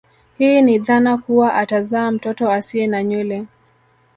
[0.37, 3.45] Hii ni dhana kuwa atazaa mtoto asie na nywele